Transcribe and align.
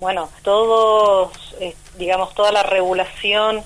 Bueno, 0.00 0.30
todos, 0.42 1.56
eh, 1.58 1.74
digamos, 1.96 2.32
toda 2.32 2.52
la 2.52 2.62
regulación 2.62 3.64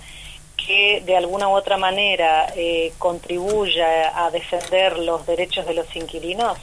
que 0.56 1.02
de 1.05 1.15
alguna 1.15 1.48
u 1.48 1.51
otra 1.51 1.77
manera 1.77 2.51
eh, 2.56 2.94
contribuya 2.97 4.24
a 4.24 4.30
defender 4.30 4.98
los 4.98 5.26
derechos 5.26 5.66
de 5.66 5.74
los 5.74 5.95
inquilinos 5.95 6.56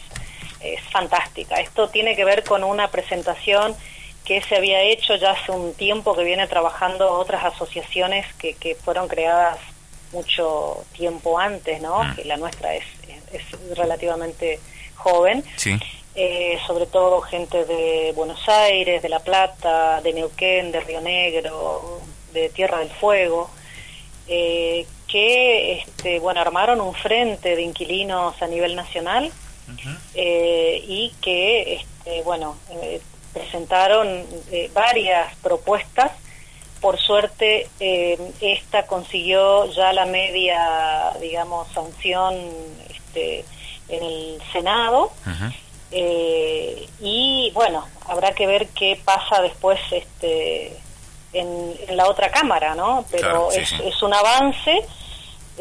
es 0.60 0.82
fantástica. 0.90 1.58
Esto 1.58 1.88
tiene 1.88 2.16
que 2.16 2.26
ver 2.26 2.44
con 2.44 2.64
una 2.64 2.88
presentación 2.88 3.76
que 4.26 4.42
se 4.42 4.56
había 4.56 4.82
hecho 4.82 5.16
ya 5.18 5.34
hace 5.34 5.52
un 5.52 5.76
tiempo 5.76 6.16
que 6.16 6.24
viene 6.24 6.48
trabajando 6.48 7.12
otras 7.12 7.46
asociaciones 7.46 8.26
que, 8.40 8.56
que 8.56 8.74
fueron 8.74 9.08
creadas 9.08 9.60
mucho 10.14 10.84
tiempo 10.94 11.38
antes, 11.38 11.80
¿no? 11.80 12.06
Mm. 12.06 12.16
Que 12.16 12.26
la 12.26 12.38
nuestra 12.38 12.74
es, 12.74 12.86
es 13.32 13.78
relativamente 13.78 14.60
joven. 14.96 15.44
Sí. 15.58 15.80
Eh, 16.16 16.58
sobre 16.66 16.86
todo 16.86 17.22
gente 17.22 17.66
de 17.66 18.12
Buenos 18.16 18.50
Aires, 18.50 19.02
de 19.02 19.10
La 19.10 19.20
Plata, 19.20 20.02
de 20.02 20.12
Neuquén, 20.12 20.72
de 20.72 20.80
Río 20.82 21.02
Negro, 21.02 22.02
de 22.34 22.50
Tierra 22.50 22.80
del 22.80 22.90
Fuego, 22.90 23.50
eh, 24.28 24.86
que 25.08 25.80
este, 25.80 26.20
bueno 26.20 26.42
armaron 26.42 26.82
un 26.82 26.94
frente 26.94 27.56
de 27.56 27.62
inquilinos 27.62 28.40
a 28.42 28.48
nivel 28.48 28.76
nacional 28.76 29.32
eh, 30.14 30.84
y 30.88 31.12
que 31.22 31.76
este, 31.76 32.22
bueno 32.24 32.58
presentaron 33.34 34.26
varias 34.74 35.36
propuestas. 35.38 36.12
Por 36.82 36.98
suerte 36.98 37.68
eh, 37.80 38.18
esta 38.40 38.86
consiguió 38.88 39.66
ya 39.74 39.92
la 39.94 40.06
media, 40.06 41.12
digamos, 41.20 41.68
sanción 41.74 42.36
este, 42.90 43.44
en 43.90 44.04
el 44.04 44.42
Senado. 44.54 45.12
Eh, 45.92 46.88
y 47.02 47.52
bueno, 47.54 47.86
habrá 48.08 48.32
que 48.34 48.46
ver 48.46 48.68
qué 48.70 49.00
pasa 49.04 49.42
después 49.42 49.80
este, 49.92 50.78
en, 51.34 51.74
en 51.88 51.98
la 51.98 52.08
otra 52.08 52.30
cámara, 52.30 52.76
¿no? 52.76 53.06
Pero 53.10 53.24
Claro, 53.24 53.48
sí, 53.52 53.60
es, 53.60 53.70
sí. 53.70 53.76
es 53.86 54.02
un 54.04 54.14
avance 54.14 54.86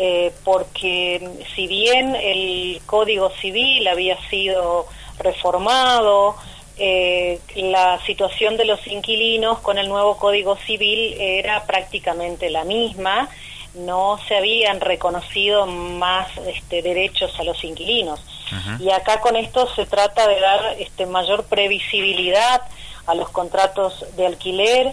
eh, 0.01 0.33
porque 0.45 1.29
si 1.57 1.67
bien 1.67 2.15
el 2.15 2.81
Código 2.87 3.31
Civil 3.41 3.89
había 3.89 4.17
sido 4.29 4.87
reformado, 5.19 6.37
eh, 6.77 7.41
la 7.57 7.98
situación 8.07 8.57
de 8.57 8.65
los 8.65 8.87
inquilinos 8.87 9.59
con 9.59 9.77
el 9.79 9.89
nuevo 9.89 10.17
Código 10.17 10.57
Civil 10.57 11.17
era 11.19 11.65
prácticamente 11.65 12.48
la 12.51 12.63
misma, 12.65 13.29
no 13.75 14.20
se 14.29 14.37
habían 14.37 14.81
reconocido 14.81 15.67
más 15.67 16.29
este, 16.47 16.81
derechos 16.83 17.39
a 17.41 17.42
los 17.42 17.63
inquilinos. 17.65 18.20
Y 18.81 18.91
acá 18.91 19.21
con 19.21 19.37
esto 19.37 19.69
se 19.75 19.87
trata 19.87 20.27
de 20.27 20.41
dar 20.41 20.77
este, 20.79 21.07
mayor 21.07 21.45
previsibilidad 21.45 22.63
a 23.07 23.15
los 23.15 23.31
contratos 23.31 24.05
de 24.17 24.27
alquiler. 24.27 24.93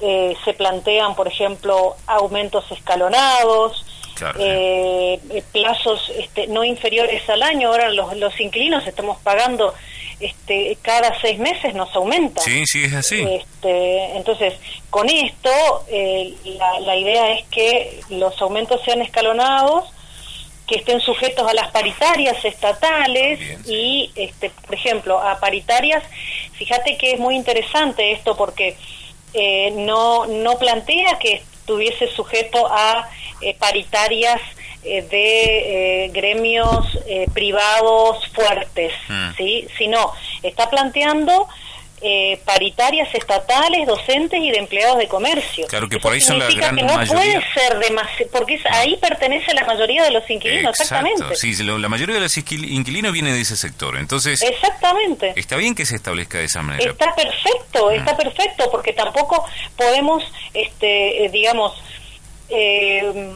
Eh, 0.00 0.36
se 0.44 0.52
plantean, 0.54 1.14
por 1.14 1.28
ejemplo, 1.28 1.96
aumentos 2.06 2.64
escalonados, 2.72 3.84
Claro, 4.14 4.38
eh, 4.40 5.18
eh, 5.30 5.42
plazos 5.52 6.12
este, 6.16 6.46
no 6.46 6.64
inferiores 6.64 7.28
al 7.28 7.42
año. 7.42 7.68
Ahora 7.68 7.88
los, 7.90 8.16
los 8.16 8.38
inquilinos 8.40 8.86
estamos 8.86 9.18
pagando 9.20 9.74
este, 10.22 10.78
cada 10.82 11.20
seis 11.20 11.38
meses 11.38 11.74
nos 11.74 11.94
aumenta. 11.94 12.40
Sí, 12.42 12.62
sí, 12.64 12.84
es 12.84 12.94
así. 12.94 13.20
Este, 13.22 14.16
entonces, 14.16 14.54
con 14.88 15.08
esto, 15.08 15.50
eh, 15.88 16.34
la, 16.44 16.80
la 16.80 16.96
idea 16.96 17.32
es 17.32 17.44
que 17.48 18.00
los 18.10 18.40
aumentos 18.40 18.80
sean 18.84 19.02
escalonados, 19.02 19.91
que 20.72 20.78
estén 20.78 21.00
sujetos 21.00 21.46
a 21.46 21.52
las 21.52 21.70
paritarias 21.70 22.42
estatales 22.46 23.38
Bien, 23.38 23.60
y, 23.66 24.10
este, 24.16 24.48
por 24.48 24.74
ejemplo, 24.74 25.18
a 25.20 25.38
paritarias, 25.38 26.02
fíjate 26.54 26.96
que 26.96 27.12
es 27.12 27.20
muy 27.20 27.36
interesante 27.36 28.12
esto 28.12 28.34
porque 28.38 28.76
eh, 29.34 29.70
no, 29.76 30.24
no 30.24 30.58
plantea 30.58 31.18
que 31.18 31.42
estuviese 31.60 32.06
sujeto 32.08 32.66
a 32.70 33.06
eh, 33.42 33.54
paritarias 33.58 34.40
eh, 34.82 35.02
de 35.02 36.10
gremios 36.12 36.86
privados 37.34 38.26
fuertes, 38.28 38.92
Mm. 39.08 39.36
¿sí? 39.36 39.68
sino 39.76 40.12
está 40.42 40.70
planteando 40.70 41.48
eh, 42.04 42.40
paritarias 42.44 43.08
estatales, 43.14 43.86
docentes 43.86 44.40
y 44.40 44.50
de 44.50 44.58
empleados 44.58 44.98
de 44.98 45.06
comercio. 45.08 45.66
Claro 45.68 45.88
que 45.88 45.96
Eso 45.96 46.02
por 46.02 46.12
ahí 46.12 46.20
son 46.20 46.38
la 46.38 46.46
significa 46.46 46.66
gran 46.72 46.76
que 46.76 46.82
no 46.92 46.94
mayoría. 46.98 47.14
puede 47.40 47.42
ser 47.68 47.78
demasiado, 47.78 48.30
porque 48.32 48.54
es- 48.54 48.66
ahí 48.66 48.96
pertenece 48.96 49.54
la 49.54 49.64
mayoría 49.64 50.02
de 50.04 50.10
los 50.10 50.28
inquilinos, 50.28 50.78
exactamente. 50.78 51.36
Sí, 51.36 51.54
lo- 51.62 51.78
la 51.78 51.88
mayoría 51.88 52.16
de 52.16 52.22
los 52.22 52.36
inquil- 52.36 52.68
inquilinos 52.70 53.12
viene 53.12 53.32
de 53.32 53.40
ese 53.40 53.56
sector. 53.56 53.96
Entonces, 53.96 54.42
Exactamente. 54.42 55.32
está 55.36 55.56
bien 55.56 55.74
que 55.74 55.86
se 55.86 55.94
establezca 55.96 56.38
de 56.38 56.44
esa 56.44 56.62
manera. 56.62 56.90
Está 56.90 57.14
perfecto, 57.14 57.90
está 57.92 58.16
perfecto, 58.16 58.68
porque 58.70 58.92
tampoco 58.92 59.44
podemos, 59.76 60.24
este, 60.54 61.24
eh, 61.24 61.28
digamos, 61.28 61.80
eh, 62.48 63.30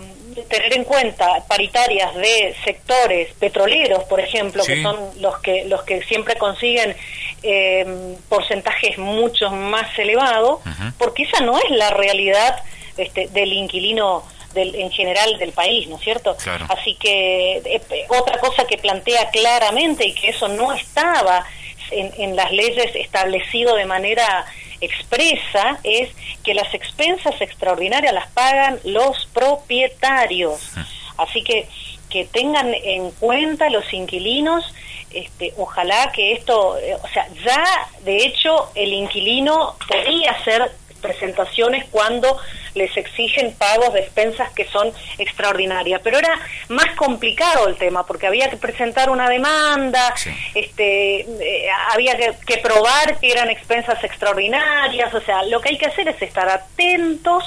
tener 0.50 0.75
en 0.75 0.84
cuenta 0.84 1.43
paritarias 1.49 2.15
de 2.15 2.55
sectores 2.65 3.32
petroleros, 3.41 4.05
por 4.05 4.21
ejemplo, 4.21 4.62
Sí. 4.62 4.75
que 4.75 4.82
son 4.82 4.97
los 5.22 5.38
que 5.38 5.65
los 5.65 5.82
que 5.84 6.03
siempre 6.03 6.34
consiguen 6.37 6.94
eh, 7.43 8.17
porcentajes 8.29 8.99
mucho 8.99 9.51
más 9.51 9.99
elevados, 9.99 10.61
Ujú. 10.61 10.93
porque 10.99 11.23
esa 11.25 11.41
no 11.41 11.59
es 11.59 11.71
la 11.71 11.91
realidad 11.91 12.57
este, 12.97 13.29
del 13.29 13.53
inquilino 13.53 14.25
del, 14.55 14.75
en 14.75 14.91
general 14.91 15.39
del 15.39 15.53
país, 15.53 15.87
¿no 15.89 15.97
es 15.97 16.03
cierto? 16.03 16.37
Claro. 16.37 16.67
Así 16.71 16.95
que 16.95 17.59
eh, 17.59 17.81
otra 18.09 18.39
cosa 18.39 18.67
que 18.67 18.79
plantea 18.79 19.31
claramente 19.31 20.07
y 20.07 20.15
que 20.15 20.31
eso 20.31 20.49
no 20.49 20.73
estaba 20.73 21.45
en, 21.91 22.13
en 22.19 22.37
las 22.37 22.51
leyes 22.53 22.95
establecido 22.97 23.77
de 23.77 23.85
manera 23.85 24.47
expresa 24.81 25.79
es 25.83 26.11
que 26.43 26.55
las 26.55 26.73
expensas 26.75 27.41
extraordinarias 27.41 28.13
las 28.13 28.29
pagan 28.29 28.79
los 28.85 29.27
propietarios. 29.33 30.71
Así 31.17 31.43
que 31.43 31.69
que 32.11 32.25
tengan 32.27 32.72
en 32.75 33.11
cuenta 33.12 33.69
los 33.71 33.93
inquilinos, 33.93 34.65
este, 35.12 35.53
ojalá 35.56 36.12
que 36.12 36.33
esto, 36.33 36.77
eh, 36.78 36.94
o 37.03 37.09
sea, 37.09 37.27
ya 37.44 37.65
de 38.05 38.17
hecho 38.19 38.71
el 38.75 38.93
inquilino 38.93 39.77
podía 39.89 40.33
hacer 40.33 40.71
presentaciones 41.00 41.84
cuando 41.91 42.37
les 42.75 42.94
exigen 42.97 43.55
pagos 43.55 43.93
de 43.94 44.00
expensas 44.00 44.50
que 44.53 44.65
son 44.67 44.93
extraordinarias, 45.19 46.00
pero 46.03 46.19
era 46.19 46.39
más 46.69 46.94
complicado 46.97 47.69
el 47.69 47.77
tema 47.77 48.05
porque 48.05 48.27
había 48.27 48.50
que 48.50 48.56
presentar 48.56 49.09
una 49.11 49.28
demanda, 49.28 50.12
Sí. 50.17 50.31
este, 50.55 51.21
eh, 51.21 51.69
había 51.93 52.17
que, 52.17 52.33
que 52.47 52.59
probar 52.59 53.19
que 53.19 53.31
eran 53.31 53.49
expensas 53.50 54.03
extraordinarias, 54.05 55.12
o 55.15 55.21
sea, 55.21 55.43
lo 55.44 55.61
que 55.61 55.71
hay 55.71 55.78
que 55.78 55.87
hacer 55.87 56.09
es 56.09 56.21
estar 56.21 56.49
atentos 56.49 57.44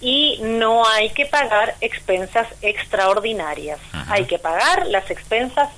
y 0.00 0.38
no 0.42 0.86
hay 0.86 1.10
que 1.10 1.26
pagar 1.26 1.74
expensas 1.80 2.48
extraordinarias, 2.62 3.78
Ajá. 3.92 4.14
hay 4.14 4.24
que 4.24 4.38
pagar 4.38 4.86
las 4.86 5.10
expensas 5.10 5.68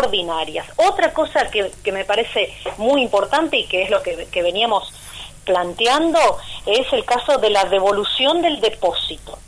ordinarias. 0.00 0.66
Otra 0.76 1.12
cosa 1.12 1.50
que, 1.50 1.70
que 1.82 1.92
me 1.92 2.04
parece 2.04 2.52
muy 2.78 3.02
importante 3.02 3.56
y 3.56 3.66
que 3.66 3.82
es 3.82 3.90
lo 3.90 4.02
que, 4.02 4.26
que 4.30 4.42
veníamos 4.42 4.92
planteando 5.44 6.18
es 6.66 6.92
el 6.92 7.04
caso 7.04 7.38
de 7.38 7.50
la 7.50 7.64
devolución 7.64 8.42
del 8.42 8.60
depósito. 8.60 9.38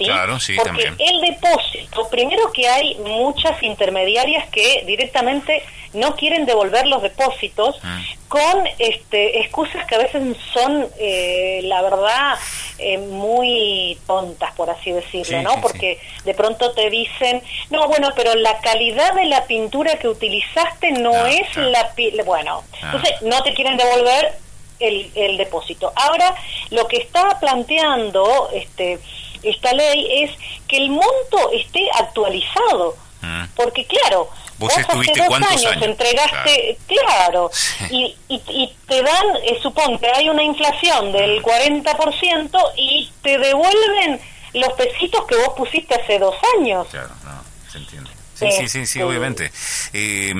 ¿Sí? 0.00 0.10
Claro, 0.10 0.40
sí, 0.40 0.54
Porque 0.56 0.68
también. 0.84 0.96
el 0.98 1.20
depósito, 1.20 2.08
primero 2.10 2.50
que 2.52 2.68
hay 2.68 2.94
muchas 2.96 3.62
intermediarias 3.62 4.48
que 4.48 4.82
directamente 4.86 5.62
no 5.92 6.14
quieren 6.14 6.46
devolver 6.46 6.86
los 6.86 7.02
depósitos 7.02 7.76
Mm. 7.82 8.00
con 8.28 8.68
este, 8.78 9.40
excusas 9.40 9.84
que 9.86 9.96
a 9.96 9.98
veces 9.98 10.22
son, 10.54 10.86
eh, 11.00 11.60
la 11.64 11.82
verdad, 11.82 12.38
eh, 12.78 12.96
muy 12.98 13.98
tontas, 14.06 14.52
por 14.54 14.70
así 14.70 14.92
decirlo, 14.92 15.38
Sí, 15.38 15.44
¿no? 15.44 15.54
sí, 15.54 15.58
Porque 15.60 15.98
de 16.24 16.34
pronto 16.34 16.70
te 16.72 16.88
dicen, 16.90 17.42
no, 17.70 17.88
bueno, 17.88 18.10
pero 18.14 18.34
la 18.36 18.58
calidad 18.60 19.14
de 19.14 19.24
la 19.26 19.44
pintura 19.46 19.98
que 19.98 20.06
utilizaste 20.08 20.92
no 20.92 21.12
Ah, 21.12 21.30
es 21.30 21.48
claro. 21.48 21.70
la... 21.70 22.24
Bueno, 22.24 22.62
Ah. 22.82 22.92
entonces 22.94 23.20
no 23.22 23.42
te 23.42 23.52
quieren 23.52 23.76
devolver 23.76 24.32
el, 24.78 25.10
el 25.16 25.36
depósito. 25.36 25.92
Ahora, 25.96 26.34
lo 26.70 26.86
que 26.86 26.98
está 26.98 27.38
planteando 27.40 28.48
este, 28.54 28.98
esta 29.42 29.72
ley 29.72 30.24
es 30.24 30.30
que 30.68 30.76
el 30.76 30.90
monto 30.90 31.50
esté 31.52 31.88
actualizado. 31.98 32.96
Mm. 33.22 33.44
Porque 33.54 33.84
claro, 33.84 34.30
Vos 34.60 34.76
hace 34.76 34.86
dos 34.86 35.32
años, 35.32 35.66
años? 35.66 35.82
entregaste, 35.82 36.78
claro, 36.86 37.50
y, 37.90 38.14
y, 38.28 38.42
y 38.48 38.74
te 38.86 39.02
dan, 39.02 39.36
eh, 39.42 39.58
suponte, 39.62 40.06
hay 40.14 40.28
una 40.28 40.42
inflación 40.42 41.12
del 41.12 41.42
40% 41.42 42.72
y 42.76 43.10
te 43.22 43.38
devuelven 43.38 44.20
los 44.52 44.72
pesitos 44.74 45.24
que 45.26 45.36
vos 45.36 45.54
pusiste 45.56 45.94
hace 45.94 46.18
dos 46.18 46.34
años. 46.58 46.86
Claro, 46.90 47.08
no, 47.24 47.39
se 47.70 47.78
entiende. 47.78 48.10
Sí, 48.34 48.46
sí, 48.52 48.68
sí, 48.68 48.86
sí, 48.86 49.02
obviamente. 49.02 49.52
Eh, 49.92 50.32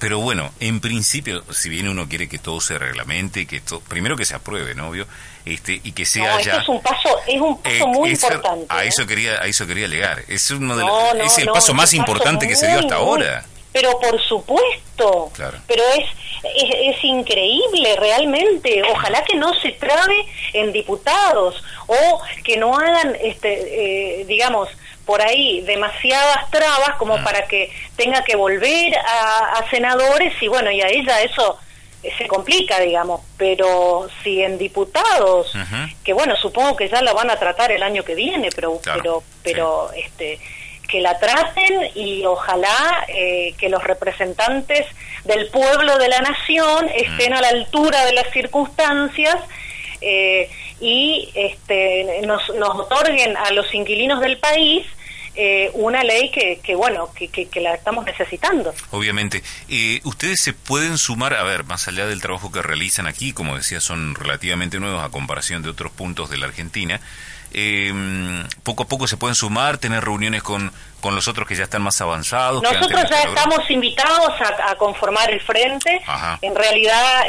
pero 0.00 0.18
bueno, 0.18 0.50
en 0.58 0.80
principio, 0.80 1.44
si 1.52 1.68
bien 1.68 1.86
uno 1.86 2.08
quiere 2.08 2.28
que 2.28 2.38
todo 2.38 2.60
se 2.60 2.76
reglamente, 2.76 3.46
que 3.46 3.62
primero 3.88 4.16
que 4.16 4.24
se 4.24 4.34
apruebe, 4.34 4.74
¿no? 4.74 4.88
Obvio, 4.88 5.06
este, 5.44 5.80
y 5.84 5.92
que 5.92 6.04
sea 6.04 6.34
No, 6.34 6.40
ya... 6.40 6.56
es 6.56 6.68
un 6.68 6.82
paso, 6.82 7.08
es 7.24 7.40
un 7.40 7.62
paso 7.62 7.76
Eh, 7.76 7.86
muy 7.86 8.10
importante. 8.10 8.66
A 8.68 8.84
¿eh? 8.84 8.88
eso 8.88 9.06
quería, 9.06 9.34
a 9.40 9.46
eso 9.46 9.64
quería 9.64 9.86
llegar. 9.86 10.24
Es 10.26 10.50
uno 10.50 10.76
de 10.76 10.84
No, 10.84 10.88
los- 10.88 11.14
no, 11.18 11.22
es 11.24 11.38
el 11.38 11.46
paso 11.46 11.72
más 11.72 11.90
paso 11.90 11.96
importante 11.96 12.48
que 12.48 12.56
se 12.56 12.66
dio 12.66 12.80
hasta 12.80 12.96
muy- 12.98 13.04
ahora. 13.06 13.44
Pero 13.72 14.00
por 14.00 14.20
supuesto, 14.22 15.30
pero 15.68 15.82
es, 15.98 16.06
es, 16.96 17.04
increíble 17.04 17.94
realmente. 18.00 18.82
Ojalá 18.90 19.22
que 19.24 19.36
no 19.36 19.52
se 19.60 19.72
trabe 19.72 20.14
en 20.54 20.72
diputados 20.72 21.62
o 21.86 22.22
que 22.42 22.56
no 22.56 22.74
hagan, 22.76 23.14
este, 23.22 24.20
eh, 24.20 24.24
digamos, 24.24 24.70
por 25.06 25.22
ahí 25.22 25.60
demasiadas 25.62 26.50
trabas 26.50 26.96
como 26.98 27.16
mm. 27.16 27.24
para 27.24 27.46
que 27.46 27.70
tenga 27.96 28.22
que 28.24 28.36
volver 28.36 28.94
a, 28.98 29.64
senadores 29.70 30.34
y 30.42 30.48
bueno, 30.48 30.70
y 30.70 30.82
a 30.82 30.88
ella 30.88 31.22
eso 31.22 31.58
se 32.18 32.26
complica, 32.28 32.78
digamos, 32.80 33.20
pero 33.36 34.08
si 34.22 34.42
en 34.42 34.58
diputados, 34.58 35.52
que 36.04 36.12
bueno, 36.12 36.36
supongo 36.36 36.76
que 36.76 36.88
ya 36.88 37.02
la 37.02 37.12
van 37.12 37.30
a 37.30 37.36
tratar 37.36 37.72
el 37.72 37.82
año 37.82 38.04
que 38.04 38.14
viene, 38.14 38.50
pero 38.54 38.80
pero 38.84 39.22
pero 39.42 39.90
este 39.92 40.38
que 40.86 41.00
la 41.00 41.18
traten 41.18 41.90
y 41.96 42.24
ojalá 42.24 43.04
eh, 43.08 43.54
que 43.58 43.68
los 43.68 43.82
representantes 43.82 44.86
del 45.24 45.48
pueblo 45.48 45.98
de 45.98 46.08
la 46.08 46.20
nación 46.20 46.88
estén 46.94 47.32
mm. 47.32 47.36
a 47.36 47.40
la 47.40 47.48
altura 47.48 48.04
de 48.04 48.12
las 48.12 48.30
circunstancias 48.30 49.36
eh, 50.00 50.48
y 50.80 51.30
este, 51.34 52.20
nos, 52.24 52.48
nos 52.54 52.70
otorguen 52.78 53.36
a 53.36 53.50
los 53.50 53.74
inquilinos 53.74 54.20
del 54.20 54.38
país 54.38 54.86
eh, 55.38 55.70
una 55.74 56.02
ley 56.02 56.30
que, 56.30 56.60
que 56.62 56.74
bueno, 56.74 57.10
que, 57.14 57.28
que, 57.28 57.60
la 57.60 57.74
estamos 57.74 58.06
necesitando. 58.06 58.72
Obviamente. 58.90 59.42
Eh, 59.68 60.00
ustedes 60.04 60.40
se 60.40 60.54
pueden 60.54 60.96
sumar, 60.96 61.34
a 61.34 61.42
ver, 61.42 61.64
más 61.64 61.88
allá 61.88 62.06
del 62.06 62.22
trabajo 62.22 62.50
que 62.50 62.62
realizan 62.62 63.06
aquí, 63.06 63.34
como 63.34 63.54
decía, 63.54 63.80
son 63.80 64.14
relativamente 64.14 64.80
nuevos 64.80 65.04
a 65.04 65.10
comparación 65.10 65.62
de 65.62 65.68
otros 65.68 65.92
puntos 65.92 66.30
de 66.30 66.38
la 66.38 66.46
Argentina. 66.46 67.00
Eh, 67.52 67.92
poco 68.62 68.84
a 68.84 68.88
poco 68.88 69.06
se 69.06 69.18
pueden 69.18 69.34
sumar, 69.34 69.76
tener 69.76 70.02
reuniones 70.02 70.42
con, 70.42 70.72
con 71.02 71.14
los 71.14 71.28
otros 71.28 71.46
que 71.46 71.54
ya 71.54 71.64
están 71.64 71.82
más 71.82 72.00
avanzados. 72.00 72.62
Nosotros 72.62 73.04
ya 73.10 73.22
estamos 73.22 73.70
invitados 73.70 74.32
a, 74.40 74.74
conformar 74.76 75.30
el 75.30 75.40
frente. 75.42 76.00
En 76.40 76.54
realidad, 76.54 77.24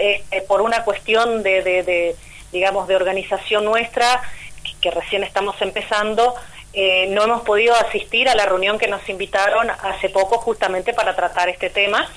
por 0.47 0.61
una 0.61 0.83
cuestión 0.83 1.43
de, 1.43 1.61
de, 1.61 2.15
digamos, 2.53 2.87
de 2.87 2.95
organización 2.95 3.65
nuestra, 3.65 4.21
que 4.81 4.91
recién 4.91 5.23
estamos 5.23 5.55
empezando, 5.61 6.35
eh, 6.79 7.07
no 7.09 7.23
hemos 7.23 7.41
podido 7.41 7.75
asistir 7.75 8.29
a 8.29 8.35
la 8.35 8.45
reunión 8.45 8.77
que 8.77 8.87
nos 8.87 9.09
invitaron 9.09 9.67
hace 9.67 10.09
poco 10.09 10.37
justamente 10.37 10.93
para 10.93 11.15
tratar 11.15 11.49
este 11.49 11.71
tema, 11.71 12.07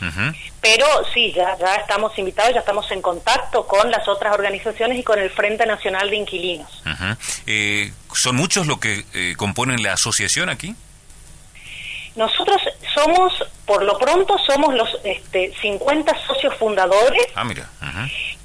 pero 0.61 0.85
sí, 1.15 1.33
ya, 1.33 1.57
ya 1.57 1.77
estamos 1.77 2.19
invitados, 2.19 2.53
ya 2.53 2.61
estamos 2.61 2.91
en 2.91 3.01
contacto 3.01 3.67
con 3.67 3.91
las 3.91 4.07
otras 4.07 4.35
organizaciones 4.35 4.99
y 4.99 5.03
con 5.03 5.19
el 5.19 5.31
Frente 5.31 5.65
Nacional 5.65 6.11
de 6.11 6.17
Inquilinos. 6.17 6.83
Eh, 7.47 7.91
¿Son 8.13 8.37
muchos 8.37 8.67
los 8.67 8.79
que 8.79 9.03
eh, 9.15 9.33
componen 9.39 9.83
la 9.83 9.95
asociación 9.95 10.51
aquí? 10.51 10.75
Nosotros 12.15 12.61
somos, 12.95 13.33
por 13.65 13.83
lo 13.83 13.97
pronto, 13.97 14.37
somos 14.47 14.75
los 14.75 14.91
este, 15.05 15.55
50 15.63 16.27
socios 16.27 16.55
fundadores 16.59 17.29
ah, 17.35 17.45
mira. 17.45 17.67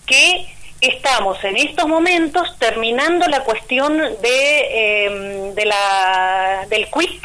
que 0.06 0.55
estamos 0.88 1.44
en 1.44 1.58
estos 1.58 1.88
momentos 1.88 2.58
terminando 2.58 3.28
la 3.28 3.42
cuestión 3.42 3.98
de, 3.98 5.06
em, 5.06 5.54
de 5.54 5.66
la, 5.66 6.66
del 6.70 6.88
quit, 6.88 7.24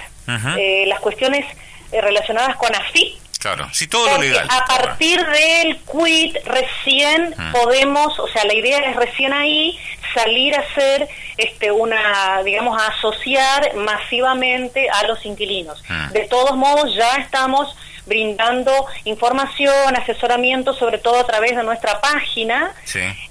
eh, 0.58 0.84
las 0.86 1.00
cuestiones 1.00 1.44
eh, 1.92 2.00
relacionadas 2.00 2.56
con 2.56 2.74
AFI. 2.74 3.18
Claro, 3.40 3.68
sí, 3.72 3.86
todo 3.86 4.06
lo 4.06 4.18
legal. 4.20 4.46
A 4.50 4.64
partir 4.66 5.18
del 5.26 5.78
quit 5.78 6.36
recién 6.44 7.34
podemos, 7.52 8.18
o 8.18 8.28
sea, 8.28 8.44
la 8.44 8.54
idea 8.54 8.78
es 8.78 8.96
recién 8.96 9.32
ahí 9.32 9.78
salir 10.14 10.54
a 10.54 10.60
hacer 10.60 11.08
este, 11.36 11.70
una, 11.72 12.42
digamos, 12.44 12.80
a 12.80 12.88
asociar 12.88 13.74
masivamente 13.76 14.88
a 14.90 15.06
los 15.06 15.24
inquilinos. 15.24 15.82
De 16.12 16.26
todos 16.28 16.56
modos, 16.56 16.94
ya 16.94 17.16
estamos 17.16 17.74
brindando 18.06 18.72
información, 19.04 19.96
asesoramiento, 19.96 20.74
sobre 20.74 20.98
todo 20.98 21.18
a 21.20 21.26
través 21.26 21.56
de 21.56 21.62
nuestra 21.62 22.00
página, 22.00 22.74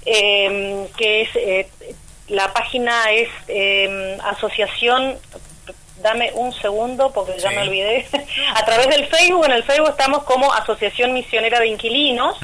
em, 0.04 0.86
que 0.96 1.22
es, 1.22 1.28
eh, 1.36 1.68
la 2.28 2.52
página 2.52 3.10
es 3.10 3.28
eh, 3.48 4.18
asociación 4.24 5.18
dame 6.02 6.30
un 6.34 6.52
segundo 6.54 7.12
porque 7.12 7.38
ya 7.38 7.50
me 7.50 7.62
olvidé. 7.62 8.06
a 8.54 8.64
través 8.64 8.88
del 8.88 9.06
Facebook, 9.06 9.44
en 9.44 9.52
el 9.52 9.64
Facebook 9.64 9.90
estamos 9.90 10.24
como 10.24 10.52
Asociación 10.52 11.12
Misionera 11.12 11.60
de 11.60 11.68
Inquilinos 11.68 12.38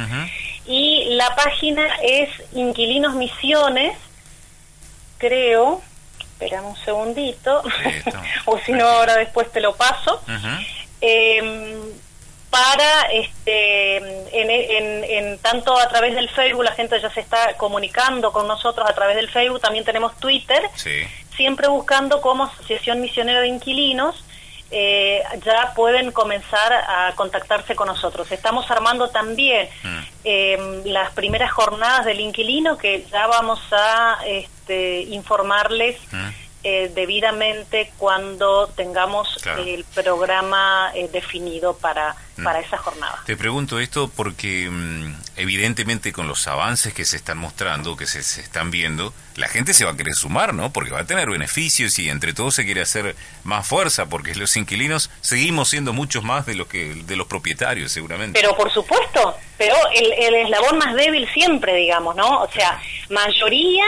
y 0.66 1.04
la 1.10 1.34
página 1.34 1.86
es 2.02 2.28
Inquilinos 2.52 3.14
Misiones, 3.14 3.96
creo. 5.18 5.80
Espérame 6.20 6.66
un 6.66 6.76
segundito, 6.84 7.62
o 8.44 8.58
si 8.58 8.72
no 8.72 8.86
ahora 8.86 9.16
después 9.16 9.50
te 9.52 9.60
lo 9.60 9.74
paso 9.74 10.20
para 12.56 13.02
este 13.12 13.96
en, 14.32 15.38
tanto 15.38 15.78
a 15.78 15.88
través 15.88 16.14
del 16.14 16.28
Facebook 16.30 16.64
la 16.64 16.72
gente 16.72 16.98
ya 17.00 17.10
se 17.10 17.20
está 17.20 17.54
comunicando 17.58 18.32
con 18.32 18.46
nosotros 18.48 18.88
a 18.88 18.94
través 18.94 19.16
del 19.16 19.28
Facebook 19.28 19.60
también 19.60 19.84
tenemos 19.84 20.16
Twitter 20.16 20.62
siempre 21.36 21.68
buscando 21.68 22.22
como 22.22 22.44
Asociación 22.44 23.02
Misionera 23.02 23.40
de 23.40 23.48
Inquilinos 23.48 24.24
eh, 24.70 25.22
ya 25.44 25.74
pueden 25.76 26.10
comenzar 26.10 26.72
a 26.72 27.12
contactarse 27.14 27.76
con 27.76 27.86
nosotros. 27.86 28.32
Estamos 28.32 28.68
armando 28.68 29.10
también 29.10 29.68
mm. 29.84 29.98
em, 30.24 30.84
las 30.86 31.12
primeras 31.12 31.52
jornadas 31.52 32.04
del 32.04 32.18
inquilino 32.18 32.76
que 32.76 33.06
ya 33.08 33.28
vamos 33.28 33.60
a 33.70 34.18
este, 34.26 35.02
informarles. 35.02 35.96
Mm. 36.10 36.28
Eh, 36.68 36.90
debidamente 36.92 37.92
cuando 37.96 38.66
tengamos 38.66 39.38
el 39.64 39.84
programa 39.84 40.90
eh, 40.94 41.08
definido 41.12 41.76
para. 41.76 42.16
Para 42.42 42.60
esa 42.60 42.76
jornada. 42.78 43.22
Te 43.24 43.36
pregunto 43.36 43.78
esto 43.78 44.10
porque 44.14 44.68
mm, 44.70 45.14
evidentemente 45.36 46.12
con 46.12 46.28
los 46.28 46.46
avances 46.46 46.92
que 46.92 47.04
se 47.04 47.16
están 47.16 47.38
mostrando, 47.38 47.96
que 47.96 48.06
se, 48.06 48.20
están 48.20 48.70
viendo, 48.70 49.14
la 49.36 49.48
gente 49.48 49.74
se 49.74 49.84
va 49.84 49.92
a 49.92 49.96
querer 49.96 50.14
sumar, 50.14 50.54
¿no? 50.54 50.72
Porque 50.72 50.90
va 50.90 51.00
a 51.00 51.06
tener 51.06 51.30
beneficios 51.30 51.98
y 51.98 52.08
entre 52.08 52.32
todos 52.34 52.54
se 52.54 52.64
quiere 52.64 52.82
hacer 52.82 53.16
más 53.44 53.66
fuerza, 53.66 54.06
porque 54.06 54.34
los 54.34 54.56
inquilinos 54.56 55.10
seguimos 55.20 55.70
siendo 55.70 55.92
muchos 55.92 56.24
más 56.24 56.46
de 56.46 56.54
los 56.54 56.66
que 56.66 56.94
de 56.94 57.16
los 57.16 57.26
propietarios, 57.26 57.92
seguramente. 57.92 58.40
Pero 58.40 58.56
por 58.56 58.72
supuesto, 58.72 59.36
pero 59.56 59.74
el, 59.94 60.12
el 60.12 60.34
eslabón 60.34 60.78
más 60.78 60.94
débil 60.94 61.28
siempre, 61.32 61.74
digamos, 61.74 62.16
¿no? 62.16 62.42
O 62.42 62.50
sea, 62.50 62.80
mayoría 63.10 63.84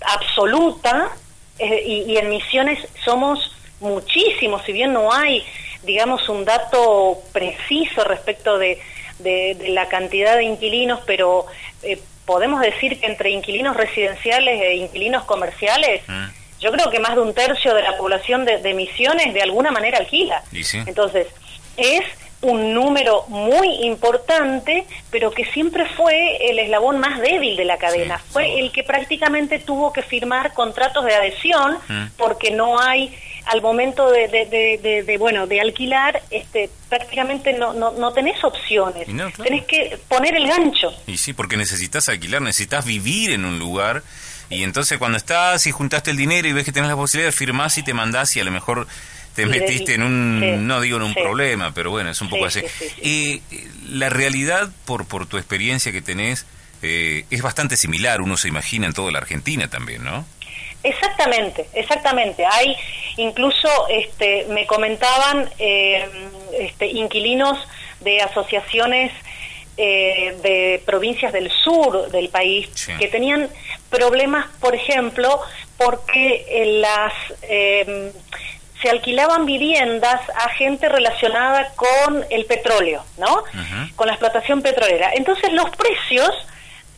absoluta 0.00 1.10
eh, 1.58 2.04
y, 2.06 2.16
en 2.16 2.30
Misiones 2.30 2.78
somos 3.04 3.52
muchísimos, 3.80 4.62
si 4.64 4.72
bien 4.72 4.92
no 4.92 5.12
hay, 5.12 5.44
digamos, 5.82 6.28
un 6.28 6.44
dato 6.44 7.18
preciso 7.32 8.04
respecto 8.04 8.58
de, 8.58 8.78
de, 9.18 9.56
la 9.70 9.88
cantidad 9.88 10.36
de 10.36 10.44
inquilinos, 10.44 11.00
pero 11.06 11.46
eh, 11.82 12.00
podemos 12.24 12.60
decir 12.60 13.00
que 13.00 13.06
entre 13.06 13.30
inquilinos 13.30 13.76
residenciales 13.76 14.60
e 14.60 14.76
inquilinos 14.76 15.24
comerciales, 15.24 16.02
mm. 16.06 16.26
yo 16.60 16.72
creo 16.72 16.90
que 16.90 17.00
más 17.00 17.14
de 17.14 17.22
un 17.22 17.34
tercio 17.34 17.74
de 17.74 17.82
la 17.82 17.96
población 17.96 18.44
de, 18.44 18.58
de 18.58 18.74
Misiones 18.74 19.32
de 19.32 19.42
alguna 19.42 19.70
manera 19.70 19.98
alquila. 19.98 20.42
Entonces, 20.86 21.26
es 21.76 22.04
un 22.40 22.72
número 22.72 23.24
muy 23.28 23.68
importante, 23.84 24.84
pero 25.10 25.30
que 25.30 25.44
siempre 25.46 25.86
fue 25.96 26.50
el 26.50 26.58
eslabón 26.58 26.98
más 27.00 27.20
débil 27.20 27.56
de 27.56 27.64
la 27.64 27.78
cadena. 27.78 28.18
fue 28.18 28.60
el 28.60 28.70
que 28.70 28.84
prácticamente 28.84 29.58
tuvo 29.58 29.92
que 29.92 30.02
firmar 30.02 30.52
contratos 30.54 31.04
de 31.04 31.14
adhesión 31.14 31.78
mm. 31.88 32.06
porque 32.16 32.50
no 32.50 32.78
hay 32.78 33.16
al 33.48 33.62
momento 33.62 34.10
de, 34.10 34.28
de, 35.04 35.18
bueno 35.18 35.46
de 35.46 35.60
alquilar 35.60 36.22
este 36.30 36.70
prácticamente 36.88 37.52
no, 37.52 37.72
no, 37.72 37.92
no 37.92 38.12
tenés 38.12 38.42
opciones. 38.44 39.06
Tenés 39.06 39.64
que 39.66 39.98
poner 40.08 40.34
el 40.34 40.46
gancho. 40.46 40.92
Y 41.06 41.16
sí 41.16 41.32
porque 41.32 41.56
necesitas 41.56 42.08
alquilar 42.08 42.42
necesitas 42.42 42.84
vivir 42.84 43.32
en 43.32 43.44
un 43.44 43.58
lugar. 43.58 44.02
Y 44.50 44.62
entonces 44.62 44.98
cuando 44.98 45.18
estás 45.18 45.66
y 45.66 45.72
juntaste 45.72 46.10
el 46.10 46.16
dinero 46.16 46.48
y 46.48 46.52
ves 46.52 46.64
que 46.64 46.72
tenés 46.72 46.88
la 46.88 46.96
posibilidad 46.96 47.32
firmás 47.32 47.76
y 47.78 47.82
te 47.82 47.94
mandás 47.94 48.36
y 48.36 48.40
a 48.40 48.44
lo 48.44 48.50
mejor 48.50 48.86
te 49.34 49.46
metiste 49.46 49.94
en 49.94 50.02
un, 50.02 50.66
no 50.66 50.80
digo 50.80 50.96
en 50.96 51.04
un 51.04 51.14
problema, 51.14 51.72
pero 51.72 51.90
bueno, 51.90 52.10
es 52.10 52.20
un 52.20 52.28
poco 52.28 52.46
así. 52.46 52.60
Y 53.02 53.40
la 53.88 54.08
realidad, 54.08 54.68
por, 54.84 55.06
por 55.06 55.26
tu 55.26 55.36
experiencia 55.36 55.92
que 55.92 56.02
tenés, 56.02 56.44
eh, 56.82 57.24
es 57.30 57.42
bastante 57.42 57.76
similar, 57.76 58.20
uno 58.20 58.36
se 58.36 58.48
imagina 58.48 58.86
en 58.86 58.92
toda 58.92 59.10
la 59.10 59.18
Argentina 59.18 59.68
también, 59.68 60.04
¿no? 60.04 60.24
Exactamente, 60.82 61.66
exactamente. 61.74 62.44
Hay 62.46 62.76
incluso, 63.16 63.68
este, 63.88 64.46
me 64.50 64.66
comentaban 64.66 65.50
eh, 65.58 66.08
este, 66.58 66.86
inquilinos 66.86 67.58
de 68.00 68.20
asociaciones 68.20 69.12
eh, 69.76 70.36
de 70.42 70.82
provincias 70.86 71.32
del 71.32 71.50
sur 71.50 72.10
del 72.10 72.28
país 72.28 72.68
que 72.98 73.08
tenían 73.08 73.48
problemas, 73.90 74.46
por 74.60 74.74
ejemplo, 74.74 75.40
porque 75.76 76.80
las 76.80 77.12
se 78.82 78.90
alquilaban 78.90 79.46
viviendas 79.46 80.20
a 80.36 80.48
gente 80.50 80.88
relacionada 80.88 81.72
con 81.74 82.24
el 82.30 82.44
petróleo, 82.44 83.04
¿no? 83.18 83.42
Con 83.96 84.06
la 84.06 84.12
explotación 84.12 84.62
petrolera. 84.62 85.10
Entonces 85.14 85.52
los 85.52 85.70
precios 85.70 86.30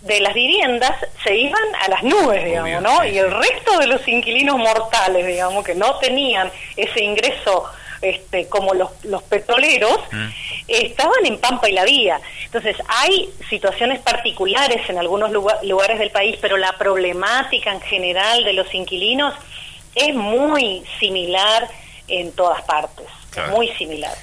de 0.03 0.21
las 0.21 0.33
viviendas 0.33 0.93
se 1.23 1.37
iban 1.37 1.63
a 1.85 1.89
las 1.89 2.03
nubes, 2.03 2.45
digamos, 2.45 2.83
¿no? 2.83 3.05
Y 3.05 3.19
el 3.19 3.31
resto 3.31 3.79
de 3.79 3.87
los 3.87 4.07
inquilinos 4.09 4.57
mortales, 4.57 5.27
digamos, 5.27 5.65
que 5.65 5.75
no 5.75 5.97
tenían 5.97 6.51
ese 6.77 7.05
ingreso 7.05 7.69
este, 8.01 8.49
como 8.49 8.73
los, 8.73 8.91
los 9.05 9.23
petroleros, 9.25 9.99
estaban 10.67 11.27
en 11.27 11.39
Pampa 11.39 11.69
y 11.69 11.73
la 11.73 11.85
Vía. 11.85 12.19
Entonces, 12.47 12.77
hay 12.89 13.29
situaciones 13.51 14.01
particulares 14.01 14.89
en 14.89 14.99
algunos 14.99 15.31
lugares 15.31 15.99
del 15.99 16.11
país, 16.11 16.39
pero 16.41 16.57
la 16.57 16.73
problemática 16.79 17.71
en 17.71 17.81
general 17.83 18.45
de 18.45 18.55
los 18.55 18.73
inquilinos 18.75 19.35
es 19.95 20.15
muy 20.15 20.83
similar 20.99 21.69
en 22.09 22.33
todas 22.33 22.63
partes, 22.63 23.07
muy 23.51 23.69
similar. 23.77 24.15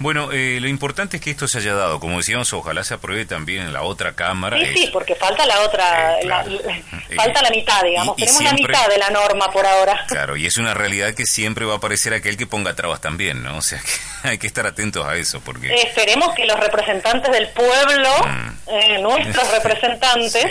Bueno, 0.00 0.30
eh, 0.30 0.58
lo 0.60 0.68
importante 0.68 1.16
es 1.16 1.22
que 1.22 1.30
esto 1.30 1.48
se 1.48 1.58
haya 1.58 1.74
dado. 1.74 1.98
Como 1.98 2.18
decíamos, 2.18 2.52
ojalá 2.52 2.84
se 2.84 2.94
apruebe 2.94 3.26
también 3.26 3.62
en 3.62 3.72
la 3.72 3.82
otra 3.82 4.14
Cámara. 4.14 4.58
Sí, 4.58 4.66
sí, 4.74 4.90
porque 4.92 5.16
falta 5.16 5.44
la 5.44 5.60
otra, 5.60 6.20
eh, 6.20 6.84
falta 7.16 7.42
la 7.42 7.50
mitad, 7.50 7.82
digamos. 7.82 8.16
Tenemos 8.16 8.42
la 8.42 8.52
mitad 8.52 8.88
de 8.88 8.98
la 8.98 9.10
norma 9.10 9.50
por 9.50 9.66
ahora. 9.66 10.04
Claro, 10.06 10.36
y 10.36 10.46
es 10.46 10.56
una 10.56 10.72
realidad 10.72 11.14
que 11.14 11.24
siempre 11.24 11.64
va 11.64 11.74
a 11.74 11.76
aparecer 11.78 12.14
aquel 12.14 12.36
que 12.36 12.46
ponga 12.46 12.74
trabas 12.74 13.00
también, 13.00 13.42
¿no? 13.42 13.56
O 13.56 13.62
sea, 13.62 13.80
que 14.22 14.28
hay 14.28 14.38
que 14.38 14.46
estar 14.46 14.66
atentos 14.66 15.04
a 15.04 15.16
eso. 15.16 15.40
porque 15.40 15.74
Esperemos 15.74 16.32
que 16.34 16.46
los 16.46 16.58
representantes 16.60 17.32
del 17.32 17.48
pueblo, 17.48 18.10
mm. 18.24 18.68
eh, 18.68 18.98
nuestros 19.02 19.50
representantes, 19.62 20.46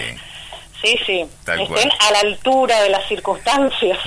sí, 0.82 1.00
sí, 1.06 1.26
estén 1.40 1.90
a 2.00 2.12
la 2.12 2.20
altura 2.20 2.82
de 2.82 2.90
las 2.90 3.08
circunstancias. 3.08 3.98